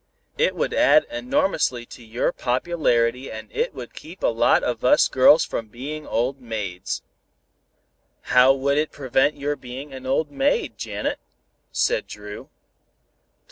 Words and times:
It 0.39 0.55
would 0.55 0.73
add 0.73 1.05
enormously 1.11 1.85
to 1.85 2.03
your 2.03 2.31
popularity 2.31 3.31
and 3.31 3.51
it 3.51 3.75
would 3.75 3.93
keep 3.93 4.23
a 4.23 4.29
lot 4.33 4.63
of 4.63 4.83
us 4.83 5.07
girls 5.07 5.45
from 5.45 5.67
being 5.67 6.07
old 6.07 6.41
maids." 6.41 7.03
"How 8.21 8.51
would 8.51 8.79
it 8.79 8.91
prevent 8.91 9.35
your 9.37 9.55
being 9.55 9.93
an 9.93 10.07
old 10.07 10.31
maid, 10.31 10.75
Janet?" 10.75 11.19
said 11.71 12.07
Dru. 12.07 12.49